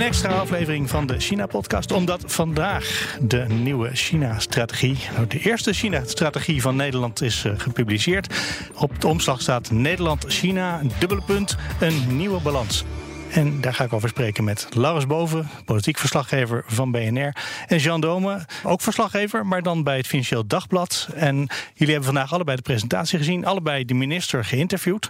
[0.00, 6.62] Een extra aflevering van de China-podcast, omdat vandaag de nieuwe China-strategie, nou, de eerste China-strategie
[6.62, 8.34] van Nederland, is uh, gepubliceerd.
[8.74, 12.84] Op de omslag staat Nederland-China, dubbele punt, een nieuwe balans.
[13.30, 17.36] En daar ga ik over spreken met Laurens Boven, politiek verslaggever van BNR.
[17.66, 21.08] En Jean Dome, ook verslaggever, maar dan bij het Financieel Dagblad.
[21.14, 21.34] En
[21.74, 25.08] jullie hebben vandaag allebei de presentatie gezien, allebei de minister geïnterviewd.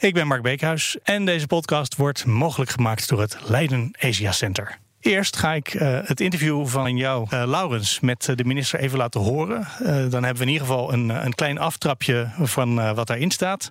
[0.00, 4.78] Ik ben Mark Beekhuis en deze podcast wordt mogelijk gemaakt door het Leiden Asia Center.
[5.00, 9.20] Eerst ga ik uh, het interview van jou, uh, Laurens, met de minister even laten
[9.20, 9.66] horen.
[10.10, 13.68] Dan hebben we in ieder geval een, een klein aftrapje van wat daarin staat.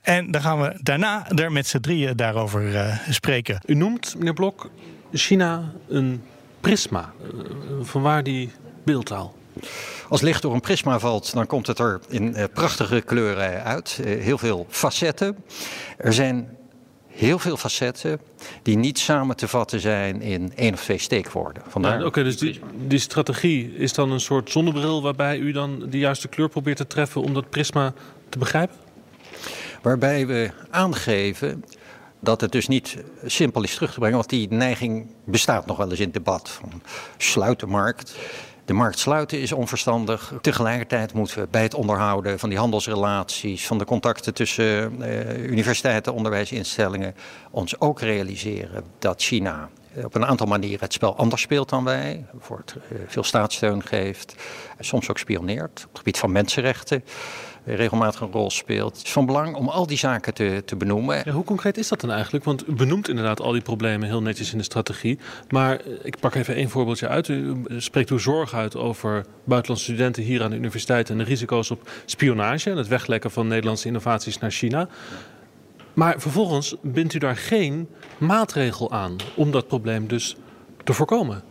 [0.00, 3.60] En dan gaan we daarna er met z'n drieën daarover spreken.
[3.66, 4.70] U noemt, meneer Blok,
[5.12, 6.22] China een
[6.60, 7.12] prisma.
[7.82, 8.50] vanwaar die
[8.84, 9.34] beeldtaal?
[10.08, 13.98] Als licht door een prisma valt, dan komt het er in uh, prachtige kleuren uit.
[14.00, 15.36] Uh, heel veel facetten.
[15.98, 16.56] Er zijn
[17.06, 18.20] heel veel facetten
[18.62, 21.62] die niet samen te vatten zijn in één of twee steekwoorden.
[21.68, 21.92] Vandaar...
[21.92, 25.86] Ja, Oké, okay, dus die, die, strategie is dan een soort zonnebril waarbij u dan
[25.90, 27.92] de juiste kleur probeert te treffen om dat prisma
[28.28, 28.76] te begrijpen?
[29.82, 31.64] Waarbij we aangeven
[32.20, 32.96] dat het dus niet
[33.26, 36.50] simpel is terug te brengen, want die neiging bestaat nog wel eens in het debat
[36.50, 36.82] van
[37.16, 38.14] sluit de markt.
[38.64, 40.32] De markt sluiten is onverstandig.
[40.40, 46.14] Tegelijkertijd moeten we bij het onderhouden van die handelsrelaties, van de contacten tussen uh, universiteiten,
[46.14, 47.14] onderwijsinstellingen,
[47.50, 49.68] ons ook realiseren dat China
[50.04, 52.26] op een aantal manieren het spel anders speelt dan wij.
[52.38, 54.34] Voor uh, veel staatssteun geeft,
[54.78, 57.04] soms ook spioneert op het gebied van mensenrechten
[57.64, 58.96] regelmatig een rol speelt.
[58.96, 61.22] Het is van belang om al die zaken te, te benoemen.
[61.24, 62.44] Ja, hoe concreet is dat dan eigenlijk?
[62.44, 65.18] Want u benoemt inderdaad al die problemen heel netjes in de strategie.
[65.48, 67.28] Maar eh, ik pak even één voorbeeldje uit.
[67.28, 71.70] U spreekt uw zorg uit over buitenlandse studenten hier aan de universiteit en de risico's
[71.70, 74.88] op spionage en het weglekken van Nederlandse innovaties naar China.
[75.94, 77.88] Maar vervolgens bindt u daar geen
[78.18, 80.36] maatregel aan om dat probleem dus
[80.84, 81.42] te voorkomen.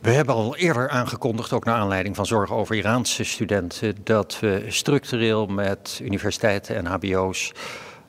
[0.00, 4.64] We hebben al eerder aangekondigd, ook naar aanleiding van zorgen over Iraanse studenten, dat we
[4.68, 7.52] structureel met universiteiten en HBO's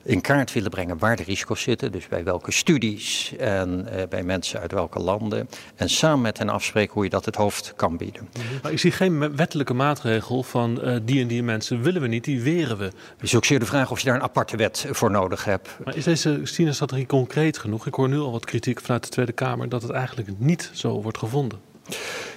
[0.04, 1.92] in kaart willen brengen waar de risico's zitten.
[1.92, 5.48] Dus bij welke studies en uh, bij mensen uit welke landen.
[5.76, 8.28] En samen met hen afspreken hoe je dat het hoofd kan bieden.
[8.62, 12.24] Maar ik zie geen wettelijke maatregel van uh, die en die mensen willen we niet,
[12.24, 12.84] die weren we.
[12.84, 15.68] Het is ook zeer de vraag of je daar een aparte wet voor nodig hebt.
[15.84, 17.86] Maar is deze China-strategie concreet genoeg?
[17.86, 21.02] Ik hoor nu al wat kritiek vanuit de Tweede Kamer dat het eigenlijk niet zo
[21.02, 21.73] wordt gevonden.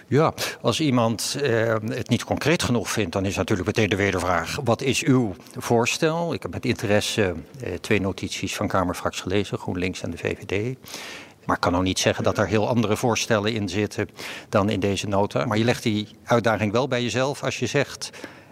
[0.10, 4.60] Ja, als iemand uh, het niet concreet genoeg vindt, dan is natuurlijk meteen de wedervraag:
[4.64, 6.34] wat is uw voorstel?
[6.34, 10.78] Ik heb met interesse uh, twee notities van Kamerfracties gelezen, GroenLinks en de VVD.
[11.46, 14.10] Maar ik kan ook niet zeggen dat er heel andere voorstellen in zitten
[14.50, 15.46] dan in deze nota.
[15.46, 18.10] Maar je legt die uitdaging wel bij jezelf als je zegt: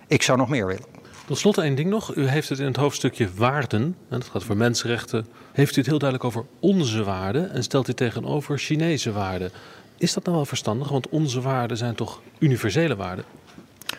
[0.08, 0.86] ik zou nog meer willen.
[1.26, 2.16] Tot slot één ding nog.
[2.16, 5.90] U heeft het in het hoofdstukje waarden, en dat gaat voor mensenrechten, heeft u het
[5.90, 9.52] heel duidelijk over onze waarden en stelt u tegenover Chinese waarden.
[9.98, 10.90] Is dat nou wel verstandig?
[10.90, 13.26] Want onze waarden zijn toch universele waarden?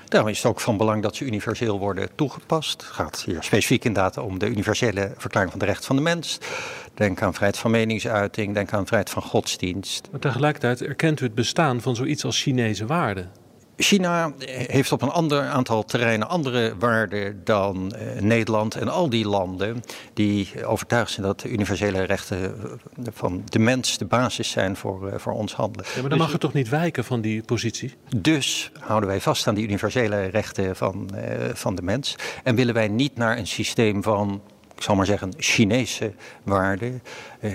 [0.08, 2.82] Daarom is het ook van belang dat ze universeel worden toegepast.
[2.82, 6.38] Het gaat hier specifiek inderdaad om de universele verklaring van de rechten van de mens.
[6.94, 10.08] Denk aan vrijheid van meningsuiting, denk aan vrijheid van godsdienst.
[10.10, 13.30] Maar tegelijkertijd erkent u het bestaan van zoiets als Chinese waarden.
[13.76, 19.28] China heeft op een ander aantal terreinen andere waarden dan uh, Nederland en al die
[19.28, 19.82] landen
[20.14, 22.56] die overtuigd zijn dat de universele rechten
[23.12, 25.86] van de mens de basis zijn voor, uh, voor ons handelen.
[25.94, 27.94] Ja, maar dan mag het toch niet wijken van die positie?
[28.16, 31.20] Dus houden wij vast aan die universele rechten van, uh,
[31.54, 34.42] van de mens en willen wij niet naar een systeem van,
[34.74, 36.12] ik zal maar zeggen, Chinese
[36.42, 37.02] waarden.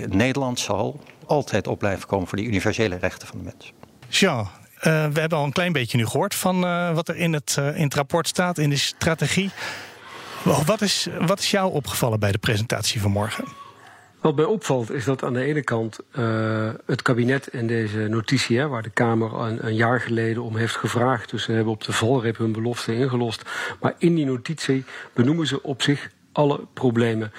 [0.08, 3.72] Nederland zal altijd op blijven komen voor die universele rechten van de mens.
[4.08, 4.48] Jean,
[4.86, 7.56] uh, we hebben al een klein beetje nu gehoord van uh, wat er in het,
[7.58, 9.50] uh, in het rapport staat, in de strategie.
[10.66, 13.44] Wat is, wat is jou opgevallen bij de presentatie van morgen?
[14.20, 15.98] Wat mij opvalt is dat aan de ene kant
[16.86, 20.76] het kabinet in deze notitie, hè, waar de Kamer een, een, jaar geleden om heeft
[20.76, 23.42] gevraagd, dus ze hebben op de valreep hun belofte ingelost.
[23.80, 27.32] Maar in die notitie benoemen ze op zich alle problemen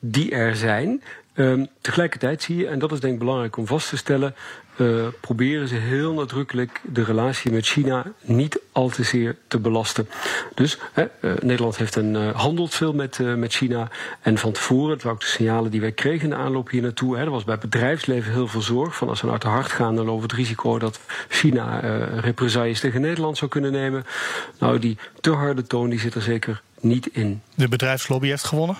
[0.00, 1.02] die er zijn.
[1.38, 4.34] Ehm, tegelijkertijd zie je, en dat is denk ik belangrijk om vast te stellen,
[4.76, 10.08] uh, proberen ze heel nadrukkelijk de relatie met China niet al te zeer te belasten.
[10.54, 11.04] Dus uh,
[11.40, 13.88] Nederland heeft een, uh, handelt veel met, met China.
[14.20, 16.82] En van tevoren, dat waren ook de signalen die wij kregen in de aanloop hier
[16.82, 17.16] naartoe.
[17.16, 18.96] Hè, er was bij het bedrijfsleven heel veel zorg.
[18.96, 21.78] Van als we naar te hard gaan, dan lopen het risico dat China
[22.20, 24.04] represailles tegen Nederland zou kunnen nemen.
[24.58, 27.42] Nou, die te harde toon die zit er zeker niet in.
[27.54, 28.76] De bedrijfslobby heeft gewonnen?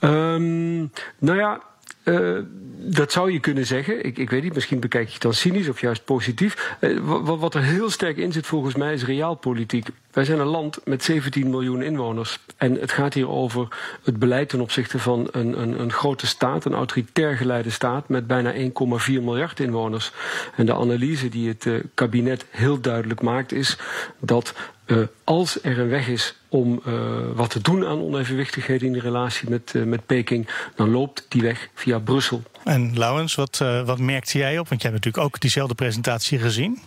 [0.00, 1.60] Um, nou ja,
[2.04, 2.38] uh,
[2.78, 4.04] dat zou je kunnen zeggen.
[4.04, 6.76] Ik, ik weet niet, misschien bekijk je het dan cynisch of juist positief.
[6.80, 9.88] Uh, wat, wat, er heel sterk in zit volgens mij is realpolitiek.
[10.12, 12.38] Wij zijn een land met 17 miljoen inwoners.
[12.56, 13.68] En het gaat hier over
[14.04, 18.26] het beleid ten opzichte van een, een, een grote staat, een autoritair geleide staat met
[18.26, 18.60] bijna 1,4
[19.06, 20.12] miljard inwoners.
[20.56, 23.78] En de analyse die het uh, kabinet heel duidelijk maakt is
[24.20, 24.54] dat
[24.86, 26.94] uh, als er een weg is om uh,
[27.34, 31.68] wat te doen aan onevenwichtigheden in de relatie met, met Peking, dan loopt die weg
[31.74, 32.42] via Brussel.
[32.64, 34.68] En Laurens, wat, wat merkte jij op?
[34.68, 36.78] Want jij hebt natuurlijk ook diezelfde presentatie gezien.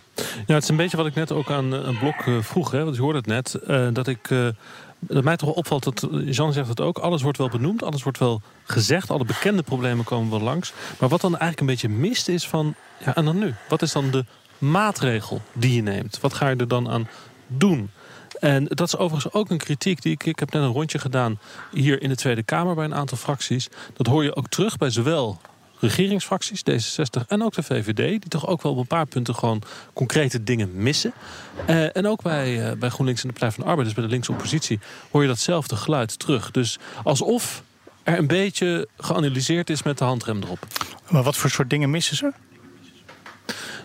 [0.46, 2.70] Ja, het is een beetje wat ik net ook aan een blok vroeg.
[2.70, 3.58] Hè, want je hoorde het net.
[3.94, 4.30] dat ik
[5.08, 8.18] dat mij toch opvalt, dat Jean zegt het ook, alles wordt wel benoemd, alles wordt
[8.18, 10.72] wel gezegd, alle bekende problemen komen wel langs.
[10.98, 12.74] Maar wat dan eigenlijk een beetje mist is van,
[13.04, 13.54] ja en dan nu?
[13.68, 14.24] Wat is dan de
[14.58, 16.18] maatregel die je neemt?
[16.20, 17.08] Wat ga je er dan aan
[17.46, 17.90] doen?
[18.40, 20.26] En dat is overigens ook een kritiek die ik.
[20.26, 21.38] Ik heb net een rondje gedaan
[21.72, 23.68] hier in de Tweede Kamer bij een aantal fracties.
[23.92, 25.40] Dat hoor je ook terug bij zowel
[25.78, 29.62] regeringsfracties, D66 en ook de VVD, die toch ook wel op een paar punten gewoon
[29.92, 31.12] concrete dingen missen.
[31.70, 34.04] Uh, en ook bij, uh, bij GroenLinks en de Partij van de Arbeid, dus bij
[34.04, 34.80] de linkse oppositie,
[35.10, 36.50] hoor je datzelfde geluid terug.
[36.50, 37.62] Dus alsof
[38.02, 40.66] er een beetje geanalyseerd is met de handrem erop.
[41.10, 42.32] Maar wat voor soort dingen missen ze?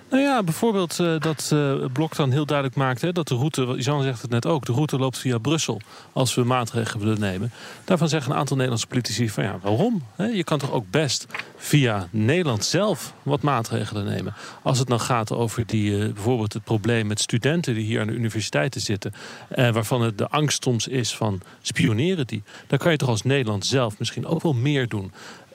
[0.09, 3.01] Nou ja, bijvoorbeeld uh, dat uh, Blok dan heel duidelijk maakt...
[3.01, 5.81] Hè, dat de route, Jean zegt het net ook, de route loopt via Brussel...
[6.13, 7.51] als we maatregelen willen nemen.
[7.85, 10.03] Daarvan zeggen een aantal Nederlandse politici van ja, waarom?
[10.33, 11.25] je kan toch ook best
[11.57, 14.33] via Nederland zelf wat maatregelen nemen.
[14.61, 17.73] Als het dan gaat over die, uh, bijvoorbeeld het probleem met studenten...
[17.73, 19.13] die hier aan de universiteiten zitten...
[19.55, 22.43] waarvan het de angst soms is van spioneren die...
[22.67, 25.11] dan kan je toch als Nederland zelf misschien ook wel meer doen...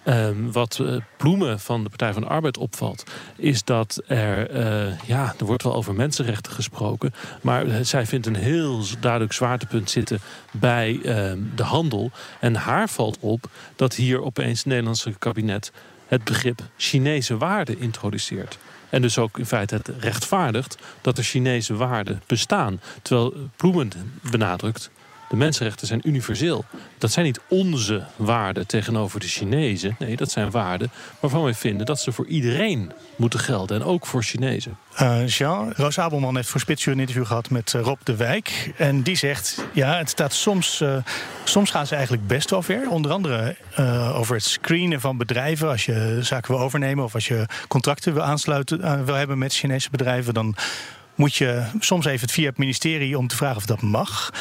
[0.07, 3.05] Um, wat uh, Ploemen van de Partij van de Arbeid opvalt,
[3.37, 8.27] is dat er, uh, ja, er wordt wel over mensenrechten gesproken, maar uh, zij vindt
[8.27, 10.21] een heel duidelijk zwaartepunt zitten
[10.51, 12.11] bij ehm, de handel.
[12.41, 15.73] En haar valt op dat hier opeens het Nederlandse kabinet
[16.07, 18.59] het begrip Chinese waarde introduceert.
[18.91, 22.81] En dus ook in feite het rechtvaardigt dat er Chinese waarden bestaan.
[23.03, 23.91] Terwijl Ploemen
[24.31, 24.91] benadrukt
[25.29, 26.65] de mensenrechten zijn universeel.
[26.99, 29.97] Dat zijn niet onze waarden tegenover de Chinezen.
[29.99, 30.91] Nee, dat zijn waarden
[31.21, 33.81] waarvan wij vinden dat ze voor iedereen moeten gelden.
[33.81, 34.77] En ook voor Chinezen.
[35.03, 38.73] Uh, Jean, Roos Abelman heeft voor Spitsuur een interview gehad met eh, Rob de Wijk.
[38.77, 40.81] En die zegt, ja, het staat soms...
[40.81, 40.97] Uh,
[41.45, 42.89] soms gaan ze eigenlijk best wel ver.
[42.89, 43.57] Onder andere
[44.15, 45.69] over het screenen van bedrijven.
[45.69, 49.05] Als je zaken wil overnemen of als je contracten wil aansluiten...
[49.05, 50.35] wil hebben met Chinese bedrijven...
[50.35, 50.57] dan
[51.15, 54.33] moet je soms even via het ministerie om te vragen of dat mag.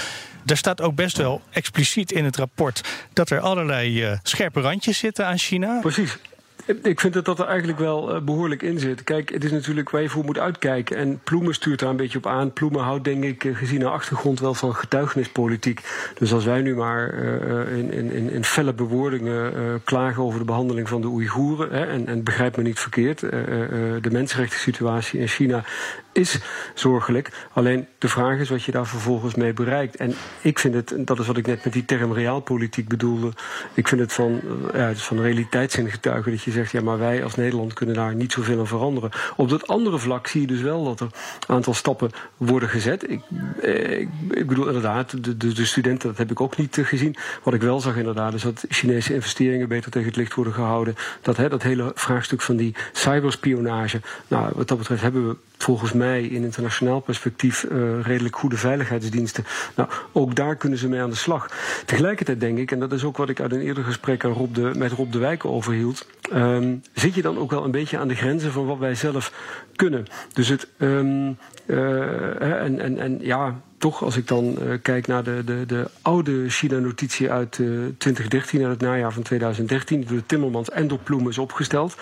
[0.45, 2.81] Er staat ook best wel expliciet in het rapport
[3.13, 5.79] dat er allerlei uh, scherpe randjes zitten aan China.
[5.79, 6.17] Precies.
[6.65, 9.03] Ik vind dat dat er eigenlijk wel uh, behoorlijk in zit.
[9.03, 10.97] Kijk, het is natuurlijk waar je voor moet uitkijken.
[10.97, 12.53] En Ploemen stuurt daar een beetje op aan.
[12.53, 15.81] Ploemen houdt, denk ik, uh, gezien haar achtergrond wel van getuigenispolitiek.
[16.17, 20.89] Dus als wij nu maar uh, in, in, in felle bewoordingen klagen over de behandeling
[20.89, 21.71] van de Oeigoeren.
[21.71, 25.63] Hè, en, en begrijp me niet verkeerd, de mensenrechten situatie in China
[26.11, 26.39] is
[26.73, 27.29] zorgelijk.
[27.53, 29.95] Alleen de vraag is wat je daar vervolgens mee bereikt.
[29.95, 33.31] En ik vind het, dat is wat ik net met die term realpolitiek bedoelde.
[33.73, 34.41] Ik vind het van,
[34.73, 37.95] ja, het is van realiteitszin getuigen dat je zegt, ja, maar wij als Nederland kunnen
[37.95, 39.09] daar niet zoveel aan veranderen.
[39.35, 41.07] Op dat andere vlak zie je dus wel dat er
[41.47, 43.09] een aantal stappen worden gezet.
[43.09, 43.21] Ik,
[43.61, 47.15] eh, ik, bedoel inderdaad, de, de, de, studenten, dat heb ik ook niet uh, gezien.
[47.43, 50.95] Wat ik wel zag inderdaad, is dat Chinese investeringen beter tegen het licht worden gehouden.
[51.21, 54.01] Dat, hè, dat hele vraagstuk van die cyberspionage.
[54.27, 59.45] Nou, wat dat betreft hebben we volgens mij in internationaal perspectief uh, redelijk goede veiligheidsdiensten.
[59.75, 61.49] Nou, ook daar kunnen ze mee aan de slag.
[61.85, 64.55] Tegelijkertijd denk ik, en dat is ook wat ik uit een eerder gesprek aan Rob
[64.55, 66.07] de, met Rob de Wijk overhield,
[66.43, 69.33] um, zit je dan ook wel een beetje aan de grenzen van wat wij zelf
[69.75, 70.05] kunnen.
[70.33, 75.23] Dus het, um, uh, en, en, en ja, toch, als ik dan uh, kijk naar
[75.23, 80.25] de, de, de oude China-notitie uit uh, 2013, uit het najaar van 2013, die door
[80.25, 81.95] Timmermans en door Ploem is opgesteld.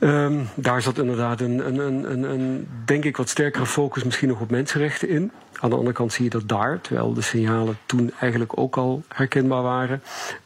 [0.00, 1.78] Um, daar zat inderdaad een, een,
[2.10, 5.32] een, een, denk ik, wat sterkere focus misschien nog op mensenrechten in.
[5.60, 9.02] Aan de andere kant zie je dat daar, terwijl de signalen toen eigenlijk ook al
[9.08, 10.02] herkenbaar waren,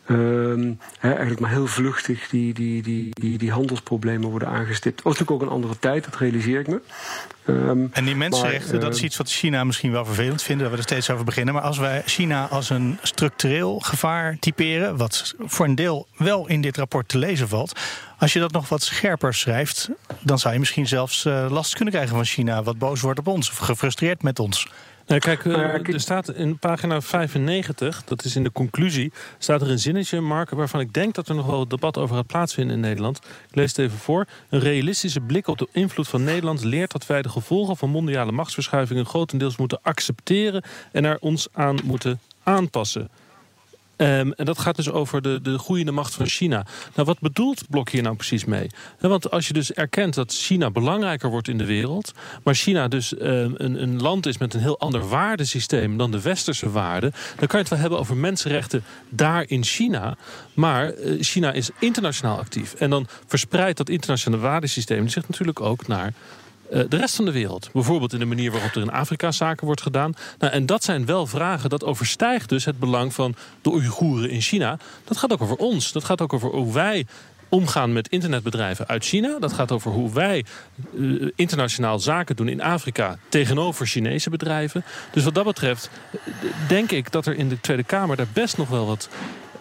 [0.06, 4.94] ehm, eigenlijk maar heel vluchtig die, die, die, die, die handelsproblemen worden aangestipt.
[4.94, 6.80] Het was natuurlijk ook een andere tijd, dat realiseer ik me.
[7.44, 10.76] Ehm, en die mensenrechten, dat is iets wat China misschien wel vervelend vindt, dat we
[10.76, 11.54] er steeds over beginnen.
[11.54, 16.60] Maar als wij China als een structureel gevaar typeren, wat voor een deel wel in
[16.60, 17.80] dit rapport te lezen valt.
[18.18, 19.88] Als je dat nog wat scherper schrijft,
[20.20, 23.26] dan zou je misschien zelfs uh, last kunnen krijgen van China, wat boos wordt op
[23.26, 24.68] ons of gefrustreerd met ons.
[25.10, 29.70] Nee, kijk, uh, er staat in pagina 95, dat is in de conclusie, staat er
[29.70, 32.80] een zinnetje, Mark, waarvan ik denk dat er nog wel debat over gaat plaatsvinden in
[32.80, 33.16] Nederland.
[33.48, 34.26] Ik lees het even voor.
[34.48, 38.32] Een realistische blik op de invloed van Nederland leert dat wij de gevolgen van mondiale
[38.32, 40.62] machtsverschuivingen grotendeels moeten accepteren
[40.92, 43.08] en er ons aan moeten aanpassen.
[44.00, 46.66] Um, en dat gaat dus over de, de groeiende macht van China.
[46.94, 48.66] Nou, wat bedoelt Blok hier nou precies mee?
[48.98, 53.20] want als je dus erkent dat China belangrijker wordt in de wereld, maar China dus
[53.20, 57.46] um, een, een land is met een heel ander waardesysteem dan de westerse waarden, dan
[57.46, 60.16] kan je het wel hebben over mensenrechten daar in China.
[60.54, 62.74] Maar uh, China is internationaal actief.
[62.74, 66.12] En dan verspreidt dat internationale waardesysteem zich natuurlijk ook naar
[66.70, 67.70] eh, de rest van de wereld.
[67.72, 70.14] Bijvoorbeeld in de manier waarop er in Afrika zaken wordt gedaan.
[70.38, 74.40] Nou, en dat zijn wel vragen, dat overstijgt dus het belang van de Oeigoeren in
[74.40, 74.78] China.
[75.04, 75.92] Dat gaat ook over ons.
[75.92, 77.06] Dat gaat ook over hoe wij
[77.48, 79.38] omgaan met internetbedrijven uit China.
[79.38, 80.44] Dat gaat over hoe wij
[80.94, 84.84] uh, internationaal zaken doen in Afrika tegenover Chinese bedrijven.
[85.12, 85.90] Dus wat dat betreft
[86.68, 89.08] denk ik dat er in de Tweede Kamer daar best nog wel wat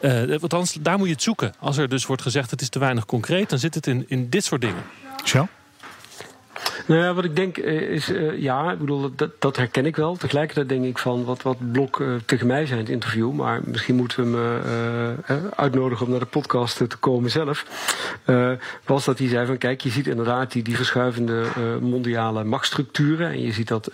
[0.01, 1.53] uh, althans, daar moet je het zoeken.
[1.59, 4.29] Als er dus wordt gezegd het is te weinig concreet, dan zit het in, in
[4.29, 4.83] dit soort dingen.
[6.85, 9.95] Nou ja, wat ik denk eh, is, uh, ja, ik bedoel, dat, dat herken ik
[9.95, 10.15] wel.
[10.15, 13.61] Tegelijkertijd denk ik van wat, wat Blok uh, tegen mij zei in het interview, maar
[13.63, 14.37] misschien moeten we
[15.25, 17.65] hem uitnodigen om naar de podcast te komen zelf.
[18.85, 21.43] was dat hij zei van kijk, je ziet inderdaad die, die verschuivende
[21.81, 23.29] mondiale machtsstructuren.
[23.29, 23.91] En je ziet dat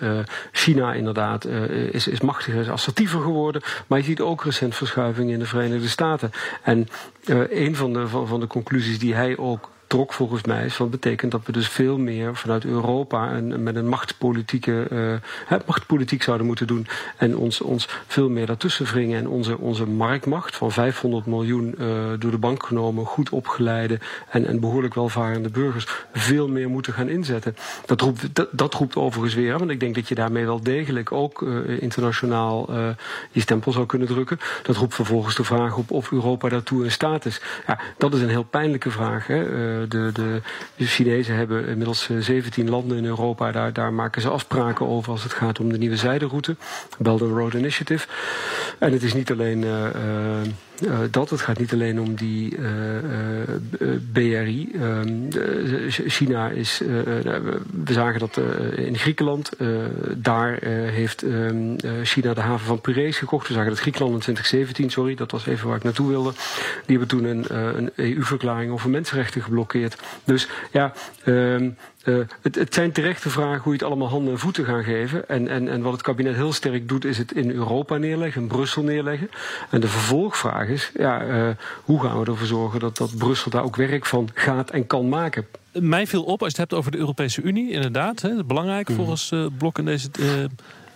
[0.51, 1.45] China inderdaad
[1.91, 3.61] is, is machtiger, is assertiever geworden.
[3.87, 6.31] Maar je ziet ook recent verschuivingen in de Verenigde Staten.
[6.63, 6.87] En
[7.49, 10.65] een van de, van, van de conclusies die hij ook trok volgens mij.
[10.65, 15.59] Is wat betekent dat we dus veel meer vanuit Europa en met een machtspolitieke uh,
[15.65, 16.87] machtspolitiek zouden moeten doen.
[17.17, 19.19] En ons, ons veel meer daartussen wringen.
[19.19, 21.87] En onze, onze marktmacht van 500 miljoen uh,
[22.19, 23.99] door de bank genomen, goed opgeleide
[24.29, 27.55] en, en behoorlijk welvarende burgers veel meer moeten gaan inzetten.
[27.85, 31.11] Dat roept, dat, dat roept overigens weer, want ik denk dat je daarmee wel degelijk
[31.11, 32.73] ook uh, internationaal
[33.31, 34.39] je stempel zou kunnen drukken.
[34.63, 37.41] Dat roept vervolgens de vraag op of Europa daartoe in staat is.
[37.67, 39.27] Ja, dat is een heel pijnlijke vraag.
[39.27, 39.43] Hè.
[39.81, 40.11] Eh, de,
[40.77, 43.51] de, Chinezen hebben inmiddels 17 eh, landen in Europa.
[43.51, 46.55] Daar, daar maken ze afspraken over als het gaat om de nieuwe zijderoute.
[46.97, 48.07] Belt and Road Initiative.
[48.79, 49.65] En het is niet alleen
[50.83, 51.29] uh, dat.
[51.29, 52.57] Het gaat niet alleen om die
[54.11, 54.71] BRI.
[54.73, 55.29] Ehm,
[55.89, 56.81] China is.
[57.83, 58.39] we zagen dat
[58.75, 59.51] in Griekenland.
[60.15, 63.47] daar heeft ehm, China de haven van Piraeus gekocht.
[63.47, 66.31] We zagen dat Griekenland in 2017, sorry, dat was even waar ik naartoe wilde.
[66.85, 67.45] Die hebben toen een,
[67.77, 69.97] een EU-verklaring over mensenrechten geblokkeerd.
[70.23, 70.93] Dus ja.
[72.05, 75.27] Uh, het, het, zijn terechte vragen hoe je het allemaal handen en voeten gaan geven.
[75.29, 78.47] En, en, en wat het kabinet heel sterk doet, is het in Europa neerleggen, in
[78.47, 79.29] Brussel neerleggen.
[79.69, 81.49] En de vervolgvraag is, ja, uh,
[81.83, 85.09] hoe gaan we ervoor zorgen dat, dat Brussel daar ook werk van gaat en kan
[85.09, 85.45] maken?
[85.71, 88.95] Mij viel op, als je het hebt over de Europese Unie, inderdaad, hè, belangrijk mm.
[88.95, 90.09] volgens uh, Blok in deze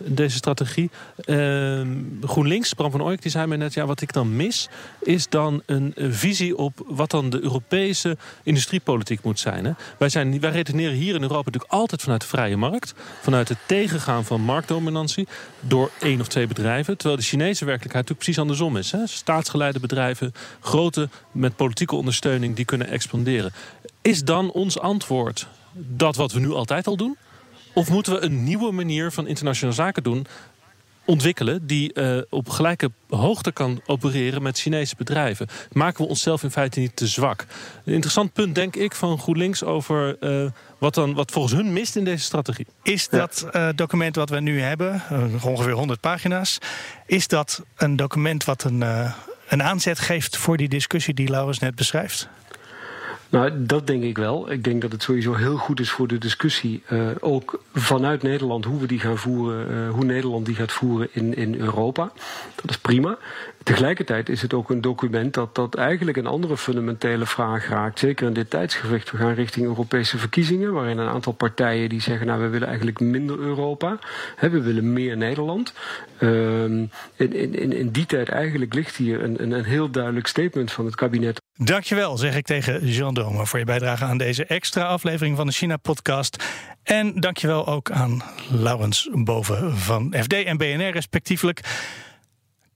[0.04, 0.90] deze strategie.
[1.26, 1.82] Uh,
[2.22, 3.74] GroenLinks, Bram van Ooyek, die zei mij net...
[3.74, 4.70] ja, wat ik dan mis,
[5.02, 6.86] is dan een visie op...
[6.88, 9.66] wat dan de Europese industriepolitiek moet zijn.
[9.66, 9.72] Hè?
[9.98, 12.94] Wij, zijn wij redeneren hier in Europa natuurlijk altijd vanuit de vrije markt.
[13.22, 15.28] Vanuit het tegengaan van marktdominantie...
[15.60, 16.98] door één of twee bedrijven.
[16.98, 18.92] Terwijl de Chinese werkelijkheid natuurlijk precies andersom is.
[18.92, 19.08] Hè?
[19.08, 22.56] Staatsgeleide bedrijven, grote met politieke ondersteuning...
[22.56, 23.54] die kunnen expanderen.
[24.02, 27.18] Is dan ons antwoord dat wat we nu altijd al doen...
[27.80, 30.28] Of moeten we een nieuwe manier van internationale zaken doen
[31.06, 35.48] ontwikkelen die uh, op gelijke hoogte kan opereren met Chinese bedrijven.
[35.72, 37.46] Maken we onszelf in feite niet te zwak?
[37.86, 41.96] Een interessant punt, denk ik, van GroenLinks over uh, wat, dan, wat volgens hun mist
[41.96, 42.68] in deze strategie.
[42.84, 45.02] Is dat uh, document wat we nu hebben,
[45.44, 46.58] ongeveer 100 pagina's,
[47.06, 48.82] is dat een document wat een,
[49.48, 52.30] een aanzet geeft voor die discussie die Laurens net beschrijft?
[53.30, 54.52] Nou, dat denk ik wel.
[54.52, 58.66] Ik denk dat het sowieso heel goed is voor de discussie, uh, ook vanuit Nederland,
[58.66, 62.12] hoe we die gaan voeren, uh, hoe Nederland die gaat voeren in, in Europa.
[62.56, 63.18] Dat is prima.
[63.64, 68.00] Tegelijkertijd is het ook een document dat, dat eigenlijk een andere fundamentele vraag raakt.
[68.00, 69.12] Zeker in dit tijdsgewicht.
[69.12, 73.00] We gaan richting Europese verkiezingen, waarin een aantal partijen die zeggen, nou we willen eigenlijk
[73.00, 74.00] minder Europa.
[74.36, 75.74] Hè, we willen meer Nederland.
[76.22, 80.72] Um, in, in, in die tijd eigenlijk ligt hier een, een, een heel duidelijk statement
[80.72, 81.42] van het kabinet.
[81.62, 85.54] Dankjewel, zeg ik tegen Jean Dome voor je bijdrage aan deze extra aflevering van de
[85.54, 86.44] China-podcast.
[86.84, 91.62] En dankjewel ook aan Laurens Boven van FD en BNR respectievelijk.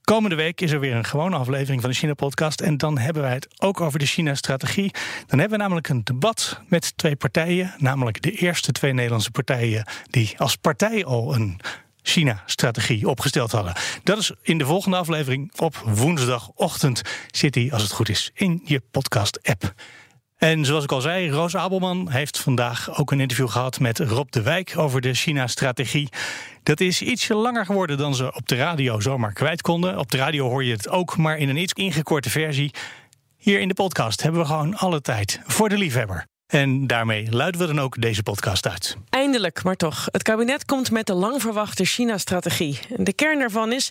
[0.02, 2.60] Komende week is er weer een gewone aflevering van de China-podcast.
[2.60, 4.90] En dan hebben wij het ook over de China-strategie.
[5.26, 7.74] Dan hebben we namelijk een debat met twee partijen.
[7.78, 11.60] Namelijk de eerste twee Nederlandse partijen die als partij al een
[12.06, 13.74] China-strategie opgesteld hadden.
[14.02, 17.02] Dat is in de volgende aflevering op woensdagochtend.
[17.30, 19.74] Zit die, als het goed is, in je podcast-app.
[20.36, 24.30] En zoals ik al zei, Roos Abelman heeft vandaag ook een interview gehad met Rob
[24.30, 26.08] de Wijk over de China-strategie.
[26.62, 29.98] Dat is ietsje langer geworden dan ze op de radio zomaar kwijt konden.
[29.98, 32.74] Op de radio hoor je het ook, maar in een iets ingekorte versie.
[33.36, 36.26] Hier in de podcast hebben we gewoon alle tijd voor de liefhebber.
[36.54, 38.96] En daarmee luiden we dan ook deze podcast uit.
[39.10, 40.08] Eindelijk, maar toch.
[40.10, 42.78] Het kabinet komt met de lang verwachte China-strategie.
[42.96, 43.90] De kern daarvan is: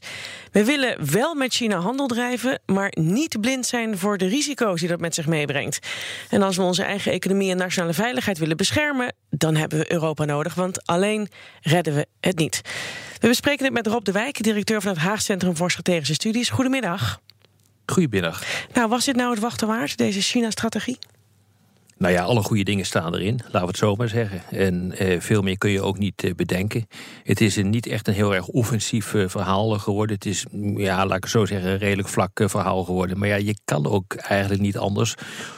[0.51, 4.89] we willen wel met China handel drijven, maar niet blind zijn voor de risico's die
[4.89, 5.79] dat met zich meebrengt.
[6.29, 10.25] En als we onze eigen economie en nationale veiligheid willen beschermen, dan hebben we Europa
[10.25, 11.29] nodig, want alleen
[11.61, 12.61] redden we het niet.
[13.19, 16.49] We bespreken het met Rob de Wijk, directeur van het Haag Centrum voor Strategische Studies.
[16.49, 17.19] Goedemiddag.
[17.85, 18.43] Goedemiddag.
[18.73, 20.97] Nou, was dit nou het wachten waard, deze China-strategie?
[21.97, 24.41] Nou ja, alle goede dingen staan erin, laten we het zo maar zeggen.
[24.59, 26.87] En eh, veel meer kun je ook niet eh, bedenken.
[27.23, 30.15] Het is een, niet echt een heel erg offensief eh, verhaal geworden.
[30.15, 33.17] Het is, mm, ja, laat ik het zo zeggen, een redelijk vlak eh, verhaal geworden.
[33.19, 35.13] Maar ja, je kan ook eigenlijk niet anders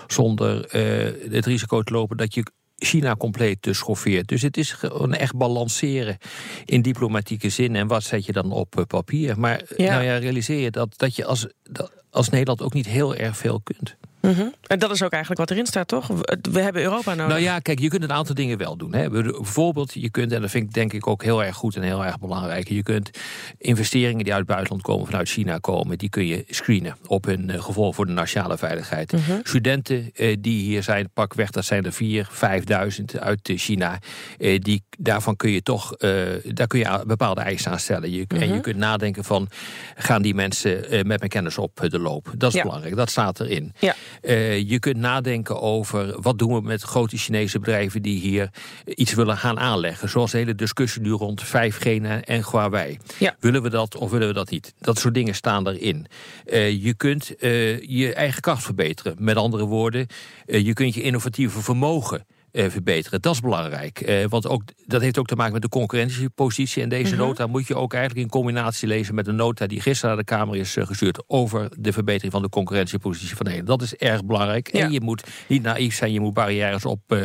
[0.07, 2.43] zonder eh, het risico te lopen dat je
[2.77, 4.27] China compleet te schoffeert.
[4.27, 6.17] Dus het is gewoon echt balanceren
[6.65, 7.75] in diplomatieke zin.
[7.75, 9.39] En wat zet je dan op papier?
[9.39, 9.91] Maar Ja.
[9.91, 13.37] nou ja, realiseer je dat, dat je als, dat- als Nederland ook niet heel erg
[13.37, 13.95] veel kunt.
[14.31, 14.45] Mhm.
[14.67, 16.07] En dat is ook eigenlijk wat erin staat, toch?
[16.51, 17.27] We hebben Europa nodig.
[17.27, 18.93] Nou ja, kijk, je kunt een aantal dingen wel doen.
[18.93, 19.09] Hè.
[19.09, 22.05] Bijvoorbeeld, je kunt, en dat vind ik denk ik ook heel erg goed en heel
[22.05, 22.69] erg belangrijk.
[22.69, 23.09] Je kunt
[23.57, 27.49] investeringen die uit het buitenland komen, vanuit China komen, die kun je screenen op hun
[27.49, 29.13] eh, gevolg voor de nationale veiligheid.
[29.43, 33.99] Studenten eh, die hier zijn, pak weg, dat zijn er vier, vijfduizend uit eh, China.
[34.37, 36.09] Eh, die, daarvan kun je toch, eh,
[36.43, 38.11] daar kun je bepaalde eisen aan stellen.
[38.11, 39.49] Je, En je kunt nadenken van,
[39.95, 42.33] gaan die mensen eh, met mijn kennis op de loop?
[42.37, 42.63] Dat is Ja.
[42.63, 43.73] belangrijk, dat staat erin.
[43.79, 43.95] Ja.
[44.21, 48.49] Eh, je kunt nadenken over wat doen we met grote Chinese bedrijven die hier
[48.85, 50.09] iets willen gaan aanleggen.
[50.09, 51.85] Zoals de hele discussie nu rond 5G
[52.23, 52.97] en Huawei.
[53.17, 53.35] Ja.
[53.39, 54.73] Willen we dat of willen we dat niet?
[54.79, 56.05] Dat soort dingen staan erin.
[56.45, 59.15] Eh, je kunt eh, je eigen kracht verbeteren.
[59.19, 60.07] Met andere woorden,
[60.45, 63.21] je kunt je innovatieve vermogen verbeteren.
[63.21, 64.01] Dat is belangrijk.
[64.01, 66.83] Eh, want ook, dat heeft ook te maken met de concurrentiepositie.
[66.83, 70.15] En deze nota moet je ook eigenlijk in combinatie lezen met de nota die gisteren
[70.15, 73.79] naar de Kamer is eh, gestuurd over de verbetering van de concurrentiepositie van Nederland.
[73.79, 74.73] Dat is erg belangrijk.
[74.73, 74.83] Ja.
[74.83, 77.19] En je moet niet naïef zijn, je moet barrières op, eh,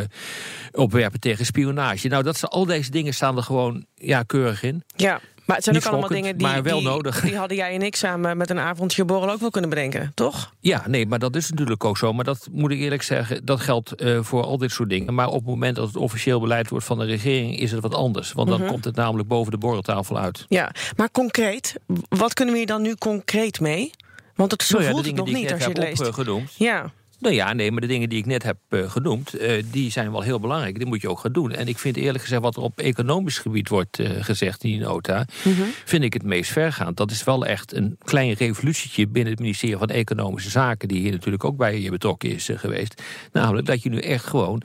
[0.73, 2.09] opwerpen tegen spionage.
[2.09, 4.83] Nou, dat, al deze dingen staan er gewoon ja, keurig in.
[4.97, 5.21] Ja,
[5.51, 7.21] maar het zijn ook allemaal dingen die, maar wel die, nodig.
[7.21, 10.53] die hadden jij en ik samen met een avondje borrel ook wel kunnen bedenken, toch?
[10.61, 12.13] Ja, nee, maar dat is natuurlijk ook zo.
[12.13, 15.15] Maar dat moet ik eerlijk zeggen, dat geldt eh, voor al dit soort dingen.
[15.15, 17.95] Maar op het moment dat het officieel beleid wordt van de regering, is het wat
[17.95, 18.33] anders.
[18.33, 20.45] Want dan komt het namelijk boven de borreltafel uit.
[20.49, 21.75] Ja, maar concreet,
[22.09, 23.91] wat kunnen we hier dan nu concreet mee?
[24.35, 26.07] Want het zo Nou ja, voelt het nog niet als je het leest.
[26.07, 26.53] opgenoemd.
[26.57, 29.91] Ja, Nou ja, nee, maar de dingen die ik net heb eh, genoemd, eh, die
[29.91, 30.77] zijn wel heel belangrijk.
[30.79, 31.53] Die moet je ook gaan doen.
[31.53, 34.81] En ik vind eerlijk gezegd wat er op economisch gebied wordt eh, gezegd in die
[34.81, 35.63] nota, Mhm.
[35.85, 36.97] vind ik het meest vergaand.
[36.97, 41.11] Dat is wel echt een klein revolutietje binnen het ministerie van Economische Zaken, die hier
[41.13, 43.03] natuurlijk ook bij je betrokken is geweest.
[43.33, 44.63] Namelijk dat je nu echt gewoon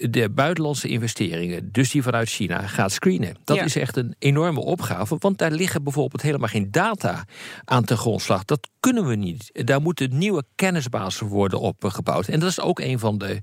[0.00, 3.36] de buitenlandse investeringen, dus die vanuit China, gaat screenen.
[3.44, 3.64] Dat Ja.
[3.64, 7.24] is echt een enorme opgave, want daar liggen bijvoorbeeld helemaal geen data
[7.64, 8.44] aan ten grondslag.
[8.44, 9.50] Dat kunnen we niet.
[9.66, 12.28] Daar moeten nieuwe kennisbasis worden opgebouwd.
[12.28, 13.40] En dat is ook een van de,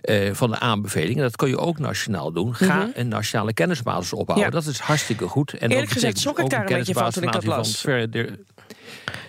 [0.00, 1.22] eh, van de aanbevelingen.
[1.22, 2.54] Dat kun je ook nationaal doen.
[2.54, 4.46] Ga een nationale kennisbasis opbouwen.
[4.48, 4.56] Mhm.
[4.56, 4.62] Ja.
[4.64, 5.52] Dat is hartstikke goed.
[5.52, 7.40] En Eerlijk dat gezegd betekent schrok ik ook daar een beetje van toen ik dat
[7.42, 7.82] kennisbasis las.
[7.82, 8.52] ten aanzien van verder-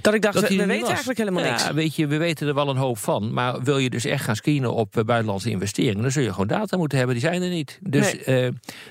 [0.01, 0.89] dat ik dacht, dat we, we weten was.
[0.89, 1.63] eigenlijk helemaal niks.
[1.63, 3.33] Ja, weet je, we weten er wel een hoop van.
[3.33, 6.01] Maar wil je dus echt gaan screenen op eh, buitenlandse investeringen...
[6.01, 7.15] dan zul je gewoon data moeten hebben.
[7.15, 7.79] Die zijn er niet.
[7.81, 8.47] Dus eh,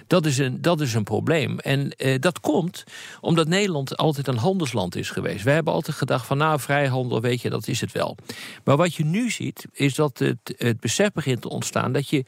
[0.06, 1.58] dat, is een, dat is een probleem.
[1.58, 2.84] En eh, dat komt
[3.20, 5.44] omdat Nederland altijd een handelsland is geweest.
[5.44, 8.16] Wij hebben altijd gedacht van nou, vrijhandel, weet je, dat is het wel.
[8.64, 11.92] Maar wat je nu ziet, is dat het, het besef begint te ontstaan...
[11.92, 12.24] dat je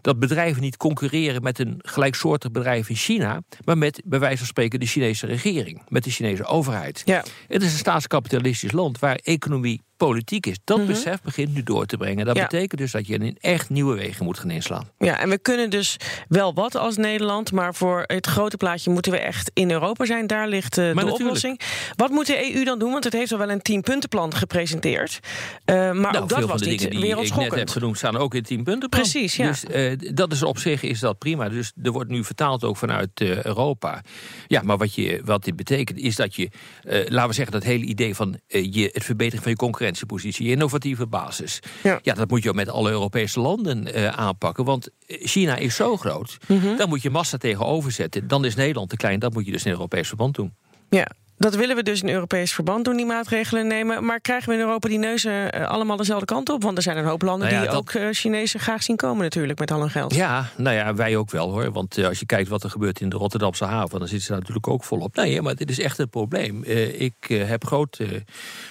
[0.00, 3.42] dat bedrijven niet concurreren met een gelijksoortig bedrijf in China...
[3.64, 5.82] maar met, bij wijze van spreken, de Chinese regering.
[5.88, 7.02] Met de Chinese overheid.
[7.04, 7.24] Ja.
[7.48, 10.58] Het is een staatskapitalistisch land waar economie politiek is.
[10.64, 12.24] Dat besef begint nu door te brengen.
[12.24, 12.44] Dat Mhm.
[12.44, 12.50] Ja.
[12.50, 14.88] betekent dus dat je in echt nieuwe wegen moet gaan inslaan.
[14.98, 15.96] Ja, en we kunnen dus
[16.28, 20.26] wel wat als Nederland, maar voor het grote plaatje moeten we echt in Europa zijn.
[20.26, 21.20] Daar ligt eh, de natuurlijk.
[21.20, 21.60] oplossing.
[21.96, 22.90] Wat moet de EU dan doen?
[22.92, 25.20] Want het heeft al wel een tienpuntenplan gepresenteerd.
[25.64, 28.42] Eh, maar nou, ook dat was niet die ik net heb genoemd staan ook in
[28.42, 28.88] tien punten.
[28.88, 29.46] Precies, ja.
[29.46, 31.48] Dus eh, dat is op zich is dat prima.
[31.48, 34.02] Dus er wordt nu vertaald ook vanuit Europa.
[34.46, 36.48] Ja, maar wat, je, wat dit betekent is dat je,
[36.82, 39.56] laten we zeggen, dat hele idee van je, het verbeteren van je
[39.90, 41.60] concurrentiepositie, innovatieve basis.
[41.82, 42.00] Ja.
[42.02, 44.64] dat moet je ook met alle Europese landen eh, aanpakken.
[44.64, 46.38] Want eh, China is zo groot.
[46.48, 46.76] Mhm.
[46.76, 48.28] Dan moet je massa tegenover zetten.
[48.28, 49.18] Dan is Nederland te klein.
[49.18, 50.54] Dat moet je dus in Europees verband doen.
[50.90, 51.06] Ja.
[51.40, 54.04] Dat willen we dus in Europees verband doen, die maatregelen nemen.
[54.04, 56.62] Maar krijgen we in Europa die neuzen eh, allemaal dezelfde kant op?
[56.62, 58.96] Want er zijn een hoop landen Nou ja, die dat- ook uh, Chinezen graag zien
[58.96, 60.14] komen natuurlijk met al hun geld.
[60.14, 61.72] Ja, nou ja, wij ook wel hoor.
[61.72, 63.98] Want uh, als je kijkt wat er gebeurt in de Rotterdamse haven...
[63.98, 65.16] dan zitten ze natuurlijk ook volop.
[65.16, 66.64] Nee, maar dit is echt een probleem.
[66.66, 68.24] Uh, ik heb grote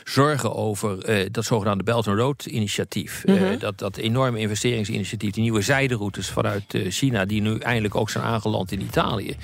[0.04, 0.98] zorgen over
[1.32, 3.24] dat zogenaamde Belt and Road initiatief.
[3.26, 3.60] Mm -hmm.
[3.60, 7.26] dat, dat enorme investeringsinitiatief, die nieuwe zijderoutes vanuit China...
[7.26, 9.38] die nu eindelijk ook zijn aangeland in Italië.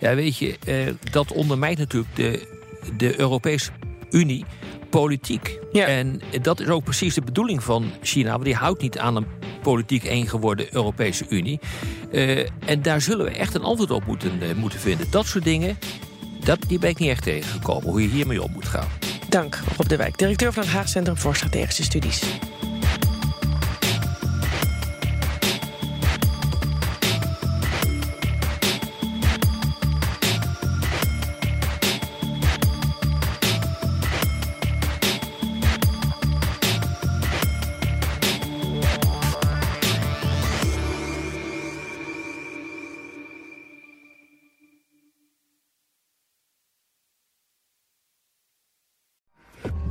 [0.00, 0.56] Ja, weet je,
[1.10, 2.60] dat ondermijnt natuurlijk de
[2.96, 3.70] de Europese
[4.10, 4.44] Unie
[4.90, 5.58] politiek.
[5.72, 5.86] Ja.
[5.86, 8.30] En dat is ook precies de bedoeling van China.
[8.30, 9.26] Want die houdt niet aan een
[9.62, 11.60] politiek één geworden Europese Unie.
[12.12, 15.06] Uh, en daar zullen we echt een antwoord op moeten, uh, moeten vinden.
[15.10, 15.78] Dat soort dingen,
[16.44, 17.90] dat, die ben ik niet echt tegengekomen.
[17.90, 18.88] Hoe je hiermee om moet gaan.
[19.28, 22.22] Dank, Rob de Wijk, directeur van het Haag Centrum voor Strategische Studies.